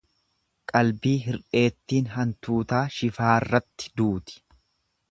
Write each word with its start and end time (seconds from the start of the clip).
Qalbii 0.71 1.11
hir'eettiin 1.25 2.09
hantuutaa 2.15 2.83
shifaarratti 2.97 3.97
duuti. 4.03 4.45